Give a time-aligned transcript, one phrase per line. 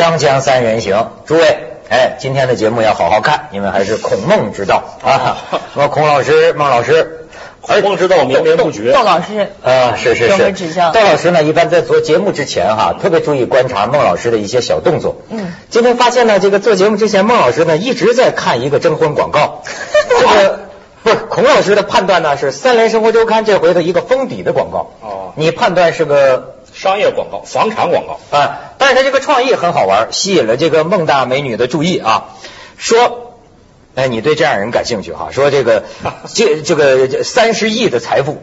[0.00, 1.58] 锵锵三人行，诸位，
[1.90, 5.36] 哎，今天的节目要好好看，因为还是孔孟之道啊。
[5.76, 7.26] 那么孔老师、孟老师，
[7.60, 8.92] 孔孟之道绵绵不绝。
[8.96, 15.16] 窦老师，啊，是是是指教，窦老师呢，一般在做节目之前哈，特别注意观察孟老师的一些小动作。
[15.28, 19.62] 嗯，今天发现呢，这个做节目之前，孟老师呢一直在看一个征婚广告。
[20.08, 20.60] 这个
[21.02, 24.92] 不是孔老师的判断呢，是《三联生活周刊》这回的一个封底的广告。
[25.02, 32.28] 哦你判断是个商业广告、房产广告，啊，但是他这个创意很好玩，吸引了这个孟大美女的注意啊。
[32.78, 33.34] 说，
[33.94, 35.28] 哎，你对这样人感兴趣哈？
[35.30, 35.84] 说这个
[36.32, 38.38] 这这个三十亿的财富，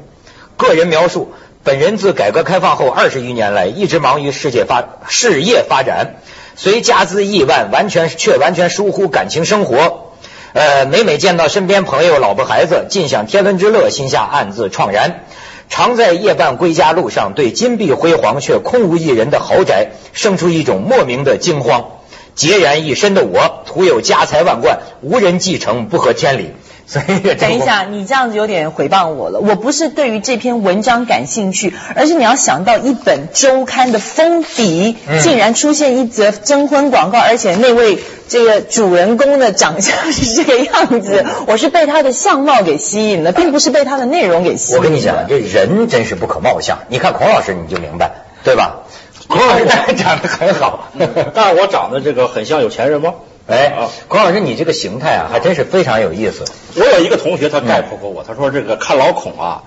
[0.56, 6.18] 个人描述，本人自改革开放后二十余年来，一直忙于世界发事业发展，
[6.56, 10.12] 虽家资亿万，完全却完全疏忽感情生活。
[10.54, 15.24] 呃，每每见到身边朋友、老婆、孩子，尽享天伦之乐，心下暗自怆然。
[15.70, 21.92] 常在夜半归家路上，对金碧辉煌却空无一人的豪宅生出一种莫名的惊慌。
[22.36, 26.52] 孑然一身的我，徒有家财万贯，无人继承，不合天理。
[26.90, 29.40] 所以，等一下，你这样子有点诽谤我了。
[29.40, 44.78] 我不是对于这篇文章感兴趣，而是你要想到一本周刊的封底嗯竟然出现一则征婚广告，而且那位这个主人公的长相是这个样子，我是被他的相貌给吸引了，并不是被他的内容给吸引。
[44.78, 46.80] 我跟你讲，，这人真是不可貌相。
[46.88, 48.12] 你看孔老师，你就明白，
[48.46, 48.84] 对吧？
[49.28, 49.66] 孔老师
[49.98, 50.88] 长得很好，
[51.34, 53.14] 但是我长得这个很像有钱人吗？
[53.48, 56.44] 哎啊，孔老师，你这个形态啊，还真是非常有意思。
[56.76, 59.64] 我有一个同学，他概括过我，他说这个看老孔啊，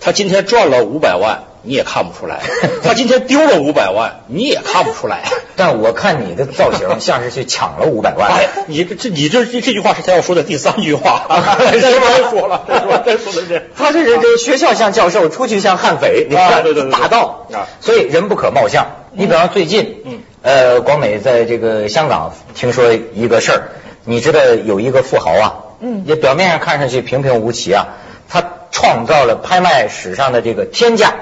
[0.00, 2.38] 他今天赚了五百万，你也看不出来；
[2.84, 5.24] 他今天丢了五百万，你也看不出来。
[5.56, 8.30] 但我看你的造型 像是去抢了五百万。
[8.30, 11.26] 哎，你这这你这这这句话是他要说的第三句话，
[11.72, 13.60] 是 再吗说了，再说这。
[13.76, 18.86] 他这人这学校像教授，出去像悍匪，你啊看对对对大盗啊，所以人不可貌相。
[19.18, 23.68] 你比方最近，嗯，呃，广美在这个香港听说一个事儿，
[24.04, 27.88] 你知道有一个富豪啊，嗯也表面上看上去平平无奇啊，
[28.28, 31.16] 他创造了拍卖史上的这个天价，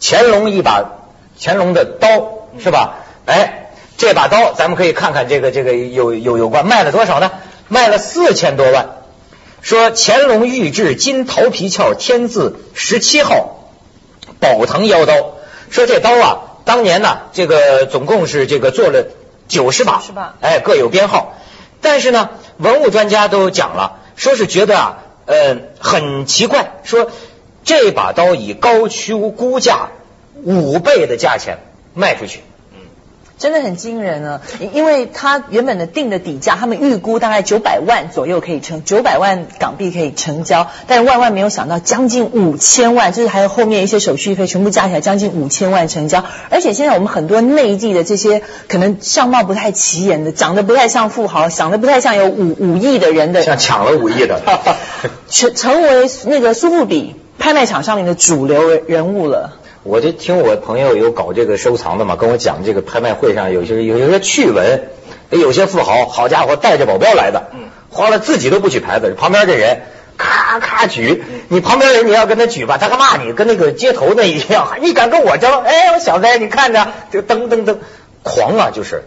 [0.00, 0.92] 乾隆一把
[1.38, 3.04] 乾隆的刀是吧？
[3.26, 3.66] 哎，
[3.98, 7.32] 这把刀咱们可以看看这个这个有有有关卖了多少呢？
[7.68, 8.86] 卖了四千多万。
[9.60, 13.68] 说乾隆御制金桃皮鞘天字十七号
[14.40, 15.34] 宝藤腰刀，
[15.68, 19.06] 说这刀啊，当年呢，这个总共是这个做了
[19.48, 20.02] 九十把，
[20.40, 21.34] 哎，各有编号。
[21.80, 27.10] 但是呢，文物专家都讲了，说是觉得啊，呃，很奇怪，说
[27.64, 29.88] 这把刀以高出估价
[30.42, 31.58] 五倍的价钱
[31.92, 32.40] 卖出去。
[33.36, 34.40] 真的很惊人啊！
[34.60, 46.24] 因因为他原本的定的底价，他们预估大概九百万左右可以成，九百万港币可以成交，但是万万没有想到将近五千万，就是还有后面一些手续费，全部加起来将近五千万成交。
[46.50, 54.40] 而且现在我们很多内地的这些可能相貌不太起眼的，长得不太像富豪，长得不太像有五五亿的人的，像抢了五亿的，
[55.28, 59.58] 成成为那个苏富比拍卖场上面的主流人物了。
[59.84, 64.88] 我就听我朋友有搞这个收藏的嘛，跟我讲这个拍卖会上有些有有些趣闻，
[65.28, 67.50] 有些富豪，好家伙，带着保镖来的，
[67.90, 69.82] 花了自己都不举牌子，旁边这人
[70.16, 75.60] 咔咔举，你旁边人你要跟他举吧，他还骂你，跟那个街头那一样， 你敢跟我争？
[75.60, 77.76] 哎，我小子，你看着，就噔噔噔，
[78.22, 79.02] 狂啊，就是。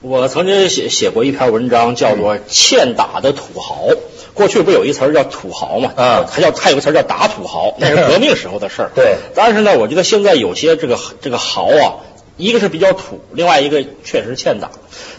[0.00, 3.88] 我曾经写写过一篇文章，叫做《欠打的土豪》。
[4.34, 5.92] 过去不有一词儿叫土豪嘛？
[5.96, 8.90] 啊还叫还有个词儿叫打土豪，那是革命时候的事儿。
[8.96, 12.02] 对但是呢，我觉得现在有些这个这个豪啊，
[12.36, 14.70] 一个是比较土，另外一个确实欠打。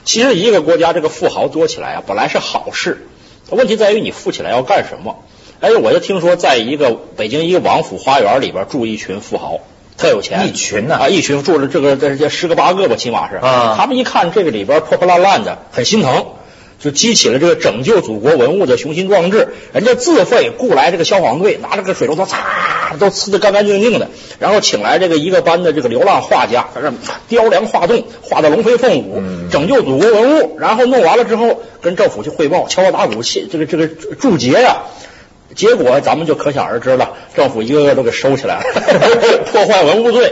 [0.03, 3.07] 其实一个国家这个富豪多起来啊，本来是好事，
[3.49, 5.23] 问题在于你富起来要干什么？
[5.61, 9.59] 哎，我就听说在一个北京一个王府花园里边住一群富豪。
[9.97, 13.37] 特有钱，一群呢啊，一群住了这个这这十个八个吧，起码是。
[13.37, 16.25] 啊他们一看这个里边破破烂烂的，很心疼，
[16.85, 19.47] 就激起了这个拯救祖国文物的雄心壮志。
[19.73, 24.07] 人家自费雇来这个消防队，拿着个水龙头，擦，都呲得干干净净的，
[24.37, 26.93] 然后请来这个一个班的这个流浪画家，在这
[27.27, 30.57] 雕梁画栋，画的龙飞凤舞，嗯拯救祖国文物。
[30.59, 34.83] 然后弄完了之后，跟政府去汇报，敲锣打鼓，谢这个这个祝捷呀、
[35.55, 38.63] 结果咱们就可想而知了，政府一个个都给收起来了，
[39.51, 40.31] 破坏文物罪。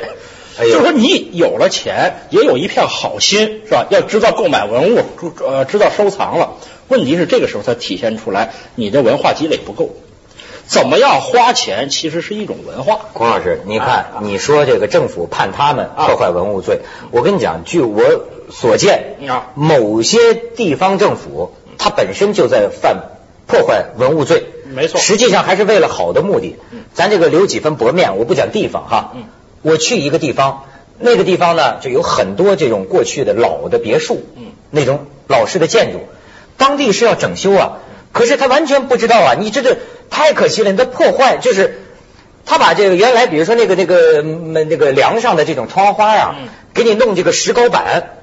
[0.59, 3.87] 哎就是说，你有了钱，也有一片好心，是吧？
[3.89, 6.53] 要知道购买文物，知呃知道收藏了。
[6.87, 9.95] 问题是这个时候才体现出来你的文化积累不够。
[10.65, 12.99] 怎么样花钱其实是一种文化。
[13.13, 16.79] 孔老师，你看啊，你说这个政府判他们啊破坏文物罪，
[17.11, 18.03] 我跟你讲，据我
[18.49, 23.09] 所见啊，某些地方政府它本身就在犯
[23.45, 26.55] 破坏文物罪，没错实际上还是为了好的目的。
[26.93, 29.23] 咱这个留几分薄面，我不讲地方哈嗯，
[29.63, 30.65] 我去一个地方。
[30.99, 36.01] 那个地方呢就有很多这种过去的老的别墅，嗯，那种老式的建筑，
[36.55, 37.79] 当地是要整修啊，
[38.11, 39.77] 可是他完全不知道啊，你这个
[40.11, 41.81] 太可惜了，你的破坏就是
[42.45, 46.35] 他把这个原来比如说那个那个那那个梁上的这种窗花啊，
[46.75, 48.19] 给你弄这个石膏板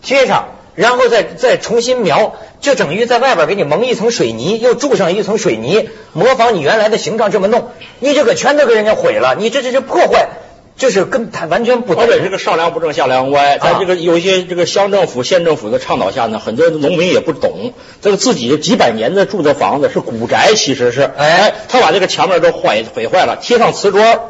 [0.00, 0.50] 贴上。
[0.74, 7.68] 然后再再重新描，就等于在外边给你蒙一层水泥，又注上一层水泥，模仿你原来的形状这么弄，
[8.00, 10.30] 你这个全都给人家毁了，你这这这破坏，
[10.76, 12.02] 就是跟他完全不同。
[12.02, 24.20] 而且这个上梁不正下梁歪，在这个有一些这个乡政府、县政府的倡导下呢，很多农民也不懂，这个自己几百年的住的房子是古宅，其实是，哎，他把这个墙面都坏毁坏了，贴上瓷砖。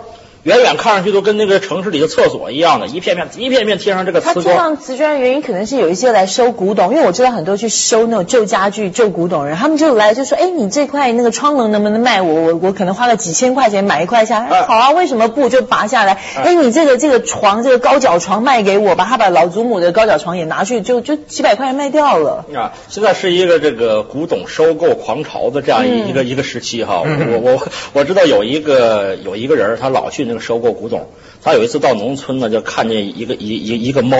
[0.44, 4.44] 远远看上去都跟那个城市里的厕所一样的，一片片一片片贴上这个瓷砖。
[4.44, 12.40] 他贴上瓷砖的原因可能是有一些来收古董，因为我知道很多去收那种旧家具、旧古董人，他们就来就说：“哎，你这块那个窗棱能不能卖我？
[12.42, 16.18] 我我可能花个几千块钱买一块下来。”好啊，为什么不就拔下来？
[16.34, 22.44] 哎，你这个这个床这个高脚床卖给我吧，他把老祖母的高脚床也拿去，就就几百块钱卖掉了。
[22.52, 27.04] 啊，现在是一个这个古董收购狂潮的这样一个一个时期哈。
[27.04, 31.08] 我我我知道有一个有一个人，他老去那个收购古董。
[31.44, 34.16] 他有一次到农村呢，就看见一个一一一个猫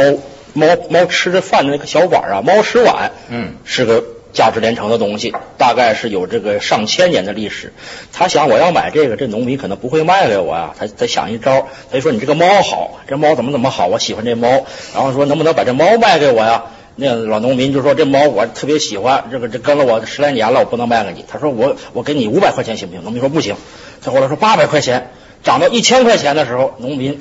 [0.55, 7.73] 猫猫吃着饭的那个小碗啊，猫食碗，嗯，是个价值连城的东西，大概是有这个上千年的历史。
[8.13, 10.75] 他想我要买这个，这农民可能不会卖给我呀。
[10.77, 14.49] 他他想一招，他就说你这个猫好，这猫怎么怎么好，我喜欢这猫。
[14.93, 16.65] 然后说能不能把这猫卖给我呀？
[16.97, 21.25] 那老农民就说这猫我特别喜欢，这个这跟了我十来年了，我不能卖给你。
[21.29, 23.05] 他说我我给你五百块钱行不行？
[23.05, 23.55] 农民说不行。
[24.03, 25.13] 他后来说八百块钱。
[25.43, 27.21] 涨到一千块钱的时候，农民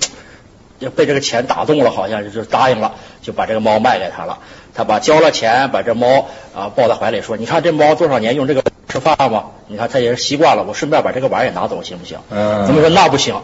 [0.79, 4.39] 就被这个钱打动了，好像就就答应了，就把这个猫卖给他了。
[4.73, 9.45] 他把交了钱，把这猫啊抱在怀里，说：“你看这猫多少年用这个吃饭吗？
[9.67, 10.63] 你看它也是习惯了。
[10.63, 12.65] 我顺便把这个碗也拿走，行不行？”嗯。
[12.65, 13.35] 农民说：“那不行，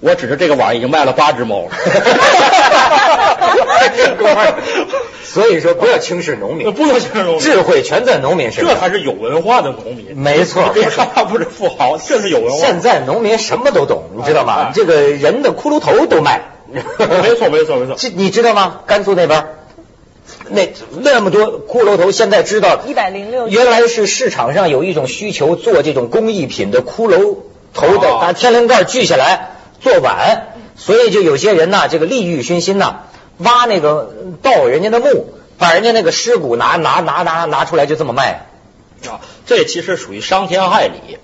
[0.00, 1.70] 我指着这个碗已经卖了八只猫了。
[5.32, 8.74] ”所以说不要轻视农民，不能轻视农民，智慧全在农民身上。
[8.74, 10.16] 这才是有文化的农民。
[10.16, 12.58] 没错，别看他不是富豪，这是有文化。
[12.58, 14.72] 现在农民什么都懂，你知道吗？
[14.74, 16.42] 这个人的骷髅头都卖。
[16.66, 16.82] 没
[17.36, 17.94] 错，没错，没错。
[17.96, 18.80] 这 你知道吗？
[18.86, 19.46] 甘肃那边
[20.48, 20.68] 那
[21.00, 23.46] 那么多骷髅头，现在知道一百零六。
[23.46, 27.36] 原来是市场上有一种需求，做这种工艺品的骷髅
[27.72, 33.02] 头的，把天灵盖锯下来做碗，所以就有些人呐，这个利欲熏心呐。
[33.40, 35.26] 挖那个盗人家的墓，
[35.58, 38.46] 把人家那个尸骨拿拿拿拿拿出来，就这么卖
[39.06, 39.20] 啊！
[39.46, 41.18] 这其实属于伤天害理，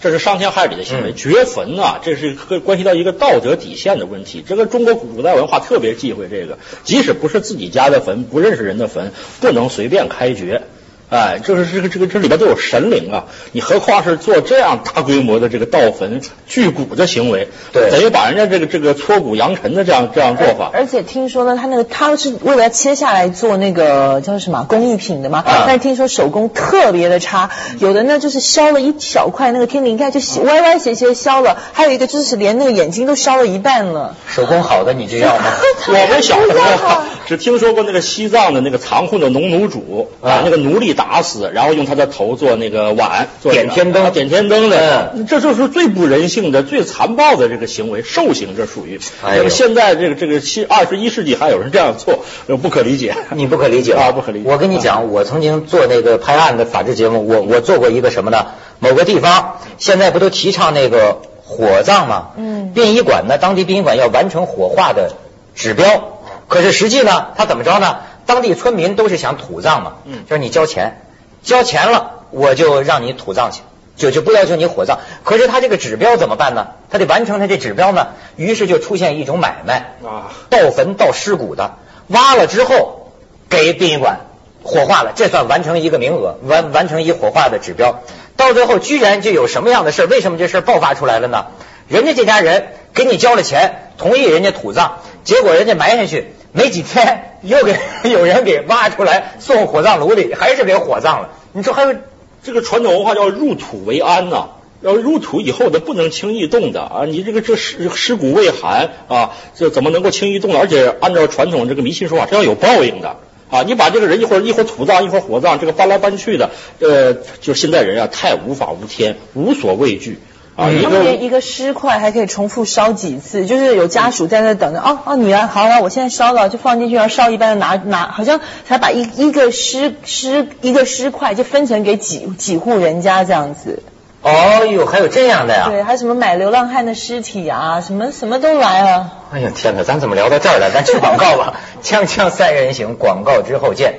[0.00, 1.12] 这是伤天害理的行为。
[1.12, 4.44] 掘坟啊，这是关系到一个道德底线的问题。
[4.46, 10.62] 这个中国古代文化特别忌讳这个，即使不是自己家的坟，不认识人的坟，不能随便开掘。
[11.12, 13.26] 哎，就是这个这个这里边都有神灵啊！
[13.52, 20.70] 你何况是做这样大规模的这个盗坟锯骨的行为，对，等于把人家这个这个挫骨扬尘的这样这样做法。
[20.72, 34.16] 而且听说呢，他那个他是为了切下来做那个叫什么工艺品的嘛，但是听说手工特别的差，有的呢就是削了一小块那个天灵盖就歪歪斜斜削了，还有一个就是连那个眼睛都削了一半了。
[34.28, 35.44] 手工好的你就要吗？
[35.88, 41.22] 我们小时候只听说过那个西藏的那个藏库的农奴主啊，那个奴隶打。
[41.22, 48.98] 死，然后用他的头做那个碗，做点天灯，点天灯的，这就是最不人性的、最残暴的这个行为，兽刑，这属于。
[49.22, 52.24] 那么现在这个这个七二十一世纪还有人这样做，
[52.56, 53.14] 不可理解。
[53.30, 54.50] 你不可理解啊，不可理解。
[54.50, 58.46] 我跟你讲，我曾经做那个拍案的法制节目，我我做过一个什么呢？
[58.80, 62.30] 某个地方现在不都提倡那个火葬吗？
[62.36, 62.72] 嗯。
[62.74, 65.12] 殡仪馆呢，当地殡仪馆要完成火化的
[65.54, 66.18] 指标，
[66.48, 67.98] 可是实际呢，他怎么着呢？
[68.26, 71.00] 当地村民都是想土葬嘛，嗯，就是你交钱，
[71.42, 73.62] 交钱了我就让你土葬去，
[73.96, 75.00] 就就不要求你火葬。
[75.24, 76.68] 可是他这个指标怎么办呢？
[76.90, 81.76] 他得完成他这指标呢，于是就出现一种买卖啊，盗坟盗尸骨的，
[82.08, 83.12] 挖了之后
[83.48, 84.20] 给殡仪馆
[84.62, 88.00] 火化了，这算完成一个名额，完完成一火化的指标。
[88.36, 90.06] 到最后居然就有什么样的事？
[90.06, 91.46] 为什么这事爆发出来了呢？
[91.88, 96.32] 人家这家人给你交了钱，同意人家土葬，结果人家埋下去。
[96.52, 97.74] 没几天，又给
[98.10, 101.30] 有人给挖出来送火葬炉里，还是给火葬了。
[101.52, 101.94] 你说还有
[102.42, 104.48] 这个传统文化叫入土为安呐，
[104.82, 107.04] 要入土以后的不能轻易动的啊！
[107.06, 110.54] 你这个这尸尸骨未寒啊，这怎么能够轻易动？
[110.54, 113.16] 而且按照传统这个迷信说法，是要有报应的
[113.50, 113.62] 啊！
[113.62, 120.18] 你把这个人一会儿一会儿土葬，一会儿火葬，这个搬来搬去的，呃，就现在人啊，太无法无天，无所畏惧。
[120.54, 124.80] 啊，他们连一个尸块还可以重复烧几次，就是有家属在那等着。
[124.80, 133.82] 哦哦，女儿，好了，我现在烧了，就放进去，然后烧一半，拿拿，好像才把一一个尸尸一个尸块就分成给几几户人家这样子。
[134.20, 135.68] 哦呦，还有这样的呀？
[135.70, 139.10] 对，还有什么买流浪汉的尸体啊，什么什么都来了。
[139.32, 140.70] 哎呀天哪，咱怎么聊到这儿了？
[140.70, 143.94] 咱去广告吧，锵锵三人行，广告之后见。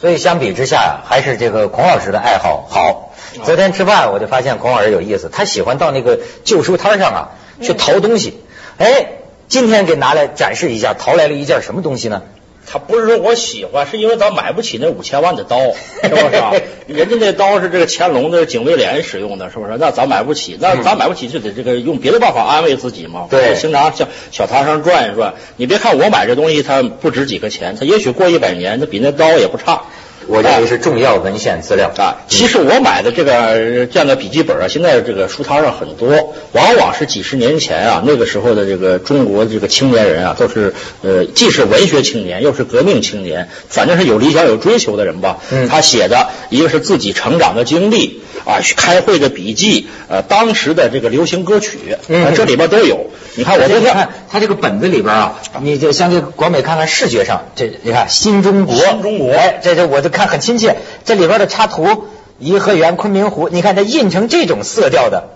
[0.00, 3.14] 所以相比之下，还是这个孔老师的爱好好。
[3.44, 7.28] 昨天吃饭我就发现孔老师有意思，他喜欢到那个旧书摊上啊
[7.60, 8.42] 去淘东西。
[8.78, 9.08] 哎，
[9.48, 12.22] 今天给拿来展示一下，淘来了一件什么东西呢？
[12.70, 15.58] 他不是说我喜欢，是因为咱买不起那五千万的刀，
[16.02, 16.62] 是不是？
[16.86, 19.76] 人家那刀是这个乾隆的警卫连使用的，是不是？
[19.78, 23.26] 那咱买不起，那咱买不起就得这个用别的办法安慰自己嘛。
[23.30, 25.34] 对，经常小小摊上转一转。
[25.56, 29.82] 你别看我买这东西，它不值几个钱，它也许过一百年，它比那刀也不差。
[30.28, 32.20] 我认为是重要文献资料啊。
[32.28, 45.38] 其实我买的这个这样的笔记本啊，现在这个书摊上很多，往往是几十年前啊，那个时候的这个中国这个青年人啊，都是呃，既是文学青年，又是革命青年，反正是有理想、有追求的人吧。
[45.50, 45.66] 嗯。
[45.68, 53.06] 他写的一个是自己成长的经历啊，开会的笔记，呃，当时的这个流行歌曲，嗯，这里边都有。
[53.34, 60.76] 你看，我这看他这个本子里边啊，你就像这个广美看看视觉上，这你看新中国，新中国，哎，这这我就看很亲切。
[61.06, 62.04] 这里边的插图，
[62.38, 65.30] 颐和园、昆明湖，你看它印成这种色调的，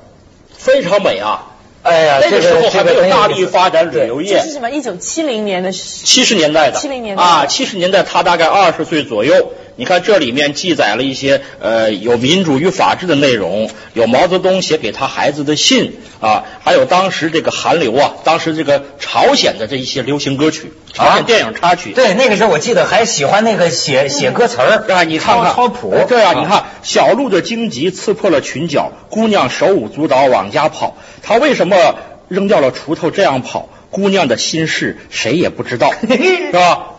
[0.54, 1.48] 非常美啊！
[1.82, 4.34] 哎呀，那个时候还没有大力发展旅游业。
[4.38, 4.70] 这是什么？
[4.70, 9.52] 一九七零年的，七十年代的，七零年代啊，七十年代他大概二十岁左右。
[9.76, 21.92] 你看这里面记载了一些呃有民主与法治的内容，有毛泽东写给他孩子的信啊，还有当时这个韩流啊，当时这个朝鲜的这一些流行歌曲，朝鲜电影插曲。
[21.92, 25.94] 对，那个时候我记得还喜欢那个写写歌词儿啊，你看看抄谱。
[26.08, 31.96] 对啊，你看小鹿的荆棘刺破了裙角，姑娘手舞足蹈往家跑，她为什么
[32.28, 33.68] 扔掉了锄头这样跑？
[33.90, 36.91] 姑娘的心事谁也不知道， 是吧？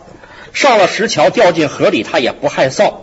[0.54, 2.94] 上了石桥，掉进河里，他也不害臊。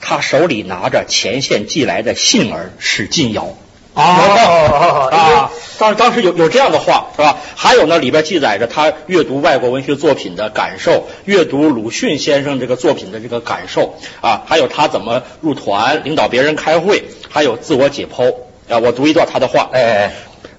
[0.00, 3.56] 他手里拿着前线寄来的信儿，使劲摇。
[3.94, 4.02] 哦
[5.12, 7.38] 啊，当当时有有这样的话是吧？
[7.54, 18.34] 还有呢，里边记载着他阅读外国文学作品的感受，阅读鲁迅先生这个作品的这个感受啊，还有他怎么入团、领导别人开会，还有自我解剖
[18.68, 18.78] 啊。
[18.78, 20.12] 我读一段他的话，哎，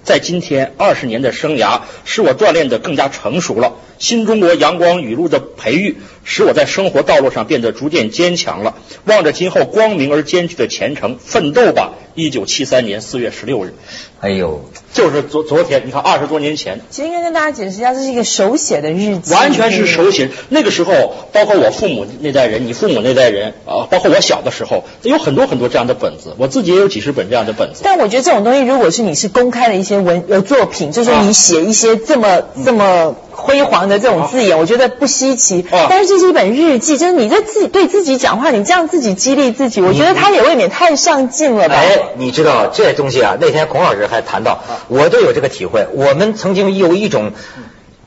[0.06, 3.74] 在今天二十年的生涯，使我锻炼的更加成熟了。
[3.98, 8.76] 新中国阳光雨露的培育，使我在生活道路上变得逐渐坚强了。
[9.06, 11.94] 望着今后光明而艰巨的前程，奋斗吧！
[12.16, 13.74] 一九七三年四月十六日，
[14.22, 16.80] 哎呦，就是昨昨天，你看二十多年前。
[16.90, 20.30] 其实应该跟大家解释一下，这是一个手写的日记，完全是手写。
[20.48, 27.82] 那个时候，包括我父母那代人，你父母那代人啊，包括我小的时候，有很多很多这样的本子，我自己也有几十本这样的本子。
[27.84, 33.18] 但我觉得这种东西，如果是你是公开的一些文呃作品，就是你写一些这么这么。
[33.36, 35.66] 辉煌的这种字眼，我觉得不稀奇。
[35.72, 41.76] 但是这是一本日记，就是你在自己对自己讲话，你这样自己激励自己，我觉得他也未免太上进了吧？
[41.76, 43.38] 哎，你知道这东西啊？
[43.40, 45.88] 那天孔老师还谈到，我都有这个体会。
[45.94, 47.34] 我们曾经有一种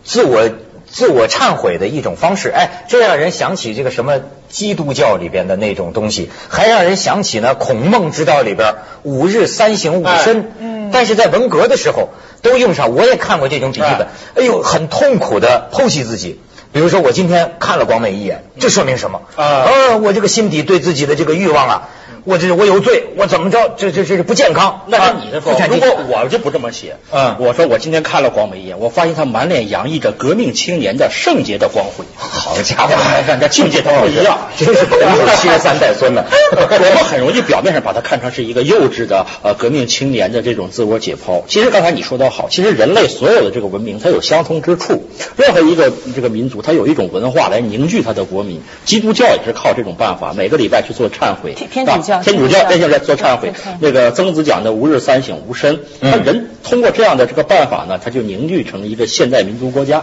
[0.05, 0.49] 自我
[0.91, 10.53] 自我忏悔的一种方式，哎，这让人想起这个什么基督教里边的那种东西，还让人想起呢《孔孟之道》里边五日三省吾身。
[10.59, 12.11] 嗯，但是在文革的时候。
[12.41, 14.07] 都用上，我也看过这种笔记本。
[14.37, 16.41] 哎呦，很痛苦的剖析自己。
[16.71, 19.23] 比如说，我今天看了广美一眼，这说明什么？
[19.35, 21.89] 啊，我这个心底对自己的这个欲望啊。
[22.29, 23.71] 我这我有罪，我怎么着？
[23.79, 24.83] 这这这是不健康。
[24.89, 25.55] 那是你的错。
[25.71, 26.97] 如果我就不这么写。
[27.11, 32.05] 嗯，我说我今天看了广美一眼，我发现他满脸洋溢着革命青年的圣洁的光辉。
[32.19, 32.95] 好家伙，
[33.27, 34.85] 人家境界都不一样， 真是
[35.41, 36.27] 七三代孙呢。
[36.53, 41.45] 我们很容易表面上把他看成是一个幼稚的呃革命青年的这种自我解剖。
[41.49, 45.09] 其实刚才你说的好，其实人类所有的这个文明它有相通之处。
[45.39, 48.61] 任何一个这个民族，它有一种文化来凝聚它的国民。
[48.85, 51.55] 基督教也是靠这种办法，每个礼拜去做忏悔。
[51.55, 52.18] 天主教。
[52.23, 60.03] 天主教那现在做忏悔，那个曾子讲的“吾日三省吾身”，他人通过这样的这个办法呢，他就凝聚成一个现代民族国家。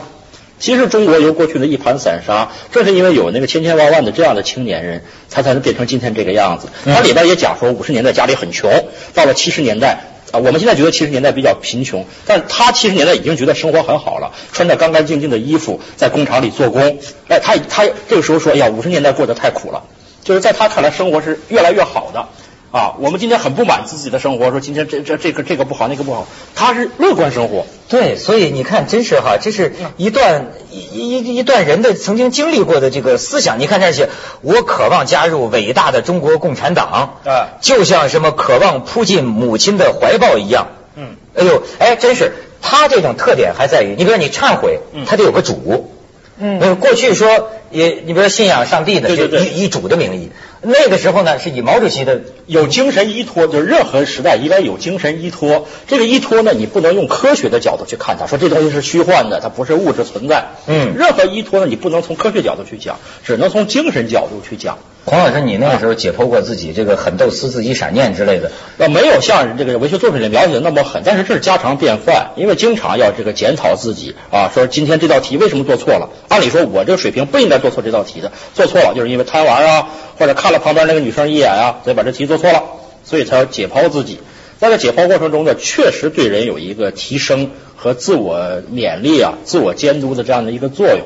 [0.58, 6.70] 其实中国由过去的一盘散沙，正是因为有那个千千万万的这样的青年人，才才能变成今天这个样子。
[6.86, 8.72] 它里边也讲说，五十年代家里很穷，
[9.14, 17.00] 到了七十年代啊，我们现在觉得七十年代比较贫穷，但他七十年代已经觉得生活很好了，穿着干干净净的衣服，在工厂里做工。
[17.28, 19.84] 哎，他他这个时候说，哎呀，五十年代过得太苦了，
[20.26, 22.28] 就是在他看来，生活是越来越好的。
[22.72, 27.66] 啊，我们今天很不满自己的生活，说今天这这这个这个不好，那个不好，他是乐观生活。
[27.88, 33.60] 对，所以你看，真是哈，这是一段一一一段人的曾经经历过的这个思想。
[33.60, 34.10] 你看这些，
[34.42, 36.88] 我渴望加入伟大的中国共产党，
[37.24, 40.68] 啊，就像什么渴望扑进母亲的怀抱一样。
[40.96, 42.34] 嗯，哎呦，哎，真是。
[42.68, 45.92] 他这种特点还在于，你比如说你忏悔，他得有个主。
[46.38, 50.32] 嗯呃，过去说也，你比如说信仰上帝呢，对对对就以以主的名义。
[50.68, 55.68] 那个时候呢，是以毛主席的有精神依托，就是任何时代应该有精神依托。
[55.88, 60.46] 这个依托呢，你不能用科学的角度去看它，说这东西是虚幻的，它不是物质存在。
[60.68, 64.80] 嗯任何依托呢，你不能从科学角度去讲，只能从精神角度去讲。
[65.06, 76.10] 孔老师，你那个时候解剖过自己这个狠斗私自己闪念之类的，呃，没有像这个文学作品里描写的那么狠，但是这是家常便饭，因为经常要这个检讨自己啊，说今天这道题为什么做错了？
[76.28, 82.64] 按理说我这个水平不应该做错这道题的，做错了就是因为贪玩啊，或者看了旁边那个女生一眼啊，所以把这题做错了，
[83.04, 84.20] 所以才要解剖自己。
[84.60, 91.00] 在这解剖过程中呢，确实对人有一个提升和自我勉励啊、自我监督的这样的一个作用。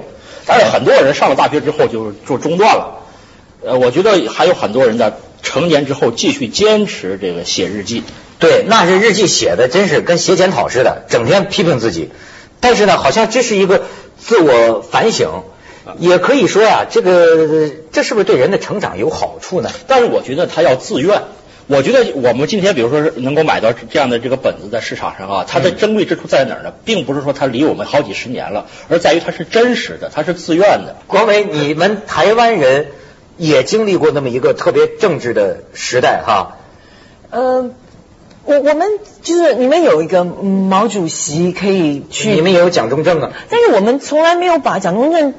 [0.46, 3.04] 但是很多人上了大学之后就就中断了。
[3.66, 8.04] 呃，我觉得还有很多人在成年之后继续坚持这个写日记。
[8.40, 12.10] 对，那是日记写的，真是跟写检讨似的，整天批评自己。
[12.62, 13.84] 但是呢，好像这是一个
[14.18, 15.44] 自我反省，
[15.98, 19.70] 也可以说呀、这个这是不是对人的成长有好处呢？
[19.88, 21.22] 但是我觉得他要自愿。
[21.68, 26.74] 我觉得我们今天比如说是能够买到这样的这个本子在市场上啊，它的珍贵之处在哪儿呢？
[26.84, 30.96] 并不是说它离我们好几十年了，而在于它是真实的，它是自愿的。
[31.06, 32.88] 国伟，你们台湾人
[33.38, 36.58] 也经历过那么一个特别政治的时代哈。
[37.30, 37.70] 呃，
[38.46, 38.88] 我我们
[39.22, 43.32] 就是你们有一个嗯毛主席可以去，你们也有蒋中正啊？
[43.48, 45.36] 但是我们从来没有把蒋中正。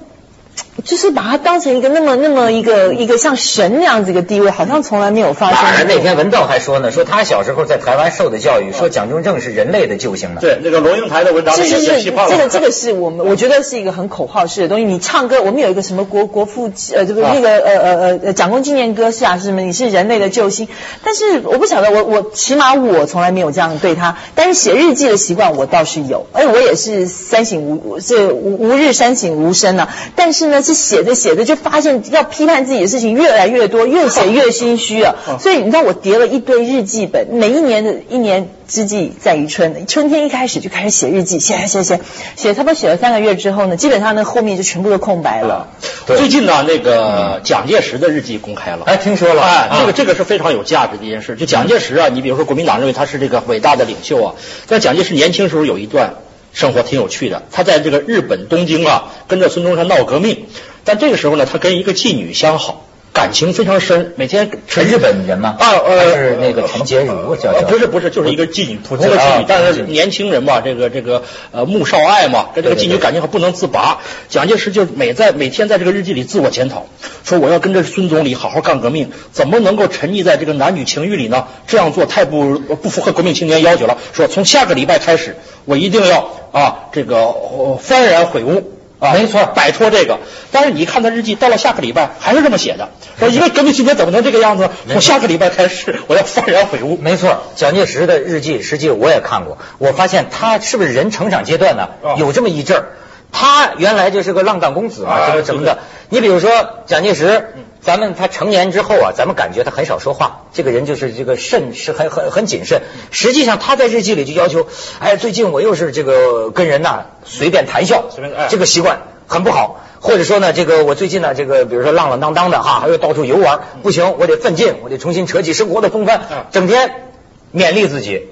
[0.85, 10.40] 就是把他当成一个那么那么一个一个像神那样子一个地位，好像从来没有发生那天文道还说呢，说他小时候在台湾受的教育，说蒋中正是人类的救星呢。
[10.40, 12.30] 对，那个罗应台的文章是是是，也批判了。
[12.30, 14.85] 这个这个是我们我觉得是一个很口号式的东西。
[14.85, 19.61] 你唱歌，我们有一个什么国国父呃这个啊那个呃呃呃蒋公纪念歌是啊，是什么？
[19.61, 20.66] 你是人类的救星。
[21.04, 24.16] 但是我不晓得，我我起码我从来没有这样对他。
[24.35, 29.89] 但是写日记的习惯我倒是有，而且我也是三省吾这吾吾日三省吾身啊。
[30.17, 35.14] 但是呢，是写着写着就发现要批判自己的事情越来越多，越写越心虚啊。
[35.40, 42.00] 所以你知道我叠了一堆日记本，每一年的一年之计在于春，春天一开始就开始写日记，写写写
[42.36, 45.68] 写，差不多写了三个月之后呢，基本上呢后面就全部都空白了。
[46.06, 48.84] 对最近呢，那个蒋介石的日记公开了。
[48.86, 51.36] 哎，听说了，哎，这个啊这个是非常有价值的一件事。
[51.36, 54.34] 就蒋介石啊，你比如说国民党认为他是这个伟大的领袖啊，
[54.66, 56.14] 但蒋介石年轻时候有一段
[56.52, 60.47] 生活挺有趣的，他在这个日本东京啊，跟着孙中山闹革命，
[60.84, 62.86] 但这个时候呢，他跟一个妓女相好。
[63.13, 65.56] 感情非常深，每天是日本人吗？
[65.58, 73.99] 啊呃，是那个陈洁如叫不是不是，就是一个妓女，普通的啊妓女，但是年轻人嘛，这个这个呃穆少爱嘛，跟这个妓女感情还不能自拔。
[74.28, 76.86] 蒋介石就每在每天在这个日记里自我检讨，
[77.25, 81.49] 说我要跟着孙总理好好干革命，怎么能够沉溺在这个男女情欲里呢？
[81.67, 83.99] 这样做太不不符合革命青年要求了。
[84.13, 88.73] 说从下个礼拜开始，我一定要啊这个、呃幡然悔悟。
[89.00, 90.19] 啊，没错摆脱这个。
[90.52, 94.69] 但是你看他日记，到了下个礼拜还是这么写的，说一个革命青年怎么能这个样子？
[94.91, 96.99] 从下个礼拜开始，我要幡然悔悟。
[96.99, 102.17] 没错，蒋介石的日记，实际我也看过，我发现他是不是人成长阶段呢啊？
[102.19, 102.84] 有这么一阵儿，
[103.32, 105.78] 他原来就是个浪荡公子嘛，啊什么什么的。
[106.10, 106.50] 你比如说
[106.84, 112.82] 蒋介石，咱们他成年之后啊，咱们感觉他很少说话，这个人就是这个慎是很很很谨慎。
[113.10, 114.66] 实际上他在日记里就要求，
[114.99, 119.80] 哎，最近我又是这个跟人呐随便谈笑随便哎，这个习惯很不好。
[120.02, 127.12] 或者说呢，这个我最近呢，这个比如说浪浪荡荡的哈，还有到处游玩，不行，我得奋进，我得重新扯起生活的风帆嗯，整天
[127.54, 128.28] 勉励自己。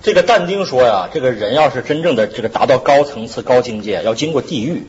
[0.00, 4.86] 这个但丁说呀，这个人要是真正的这个达到高层次、高境界，要经过地狱。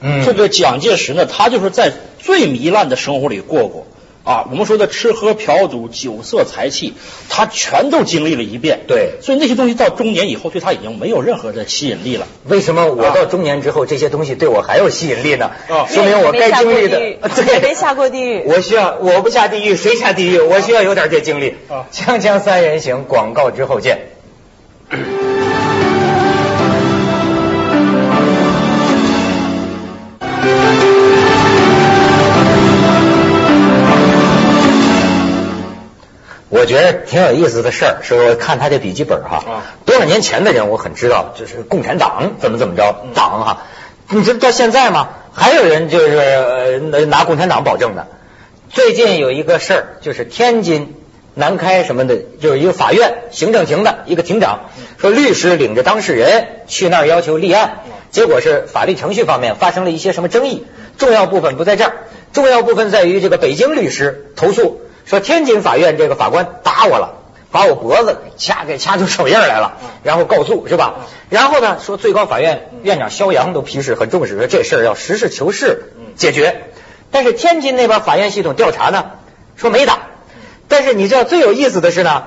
[0.00, 3.86] 嗯这个蒋介石呢，他就是在最糜烂的生活里过过
[4.24, 4.46] 啊。
[4.50, 6.94] 我们说的吃喝嫖赌、酒色财气，
[7.28, 8.80] 他全都经历了一遍。
[8.86, 12.26] 对所以那些东西到中年以后，对他已经没有任何的吸引力了。
[12.46, 15.50] 为什么我到中年之后，这些东西对我还有吸引力呢？
[15.68, 16.98] 啊说明我该经历的
[17.34, 20.38] 对， 没下过地狱我需要，我不下地狱，谁下地狱？
[20.38, 21.54] 我需要有点这经历。
[21.68, 24.08] 啊锵锵三人行，广告之后见。
[36.48, 43.62] 我觉得挺有意思的事儿，是我看他这笔记本哈，啊多少年前的人我很知道，就是共产党怎么怎么着，嗯党哈，
[44.08, 45.08] 你知道到现在吗？
[45.34, 48.06] 还有人就是拿共产党保证的。
[48.70, 50.94] 最近有一个事儿，就是天津
[51.34, 60.64] 南开什么的，就是一个法院行政庭的一个庭长说，律师领着当事人去那儿要求立案，结果是法律程序方面发生了一些什么争议，
[60.96, 61.92] 重要部分不在这儿，
[62.32, 67.20] 重要部分在于这个北京律师投诉说天津法院这个法官打我了。
[67.54, 71.06] 把我脖子掐给掐出手印来了，然后告诉是吧？
[71.30, 75.84] 然后呢，说最高法院院长肖扬都批示很重视，说这事儿要实事求是
[76.16, 76.64] 解决。
[77.12, 79.12] 但是天津那边法院系统调查呢，
[79.54, 80.00] 说没打。
[80.68, 82.24] 但是你知道最有意思的是呢，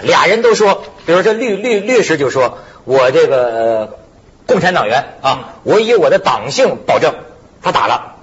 [0.00, 3.98] 俩人都说，比如说律律律师就说，我这个
[4.46, 7.14] 共产党员啊，我以我的党性保证
[7.62, 8.16] 他打了。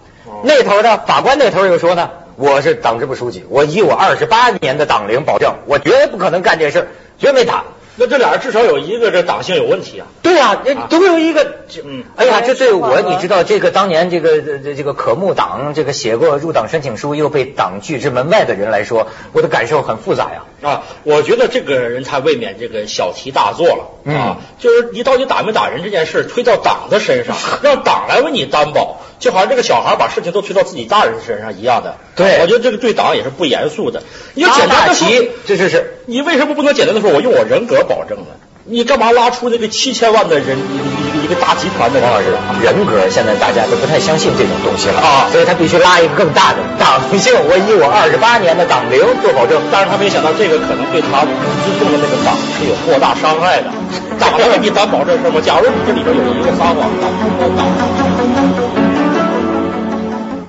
[0.43, 7.63] 那头的法官那头又说呢，我是党支部书记，我以我二十八年的党龄保证，我绝对不可能干这事，绝没打。
[7.99, 10.07] 那这俩人至少有一个这党性有问题啊。
[10.21, 20.43] 对呀，那都有一个，嗯，哎呀，这对我你知道，这个当年这个这这个可慕党这个写过入党申请书又被党拒之门外的人来说，我的感受很复杂呀。
[20.61, 29.01] 啊，我觉得这个人才未免这个小题大做了啊，就是你到底打没打人这件事推到党的身上， 让党来为你担保。
[29.19, 34.01] 就好像这个小孩把事情都推到自己大人身上一样的，对，我觉得这个对党也是不严肃的。
[34.33, 35.07] 你简单的说，
[35.45, 38.25] 这这是你为什么不能简单的说，我用我人格保证呢？
[38.65, 41.99] 你干嘛拉出那个七千万的人一个一个一个大集团的？
[42.01, 42.27] 王老师，
[42.61, 47.33] 人格现在大家都不太相信这种东西了啊，所以他必须拉一个更大的党性。
[47.33, 53.71] 我以我二十八年的党龄做保证，但是他没想到这个可能对他尊重的那个党是有莫大伤害的。
[54.19, 55.41] 党能给你担保这事吗？
[55.43, 57.09] 假如你这里边有一个撒谎的，
[57.57, 58.78] 党。